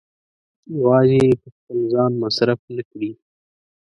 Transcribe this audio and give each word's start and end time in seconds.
يوازې 0.79 1.19
يې 1.27 1.35
په 1.41 1.47
خپل 1.55 1.77
ځان 1.93 2.11
مصرف 2.23 2.59
نه 2.75 2.83
کړي. 2.89 3.11